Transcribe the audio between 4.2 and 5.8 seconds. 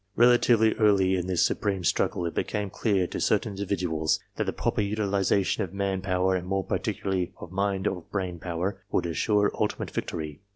that the proper utilization of